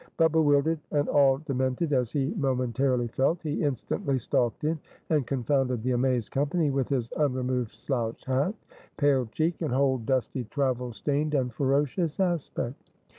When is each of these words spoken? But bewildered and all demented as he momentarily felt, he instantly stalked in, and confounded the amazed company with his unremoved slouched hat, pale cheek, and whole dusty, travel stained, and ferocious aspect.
But 0.17 0.31
bewildered 0.31 0.79
and 0.89 1.07
all 1.09 1.37
demented 1.37 1.93
as 1.93 2.11
he 2.11 2.33
momentarily 2.35 3.07
felt, 3.09 3.39
he 3.43 3.61
instantly 3.61 4.17
stalked 4.17 4.63
in, 4.63 4.79
and 5.11 5.27
confounded 5.27 5.83
the 5.83 5.91
amazed 5.91 6.31
company 6.31 6.71
with 6.71 6.89
his 6.89 7.11
unremoved 7.17 7.75
slouched 7.75 8.25
hat, 8.25 8.55
pale 8.97 9.27
cheek, 9.27 9.61
and 9.61 9.71
whole 9.71 9.99
dusty, 9.99 10.45
travel 10.45 10.91
stained, 10.91 11.35
and 11.35 11.53
ferocious 11.53 12.19
aspect. 12.19 12.89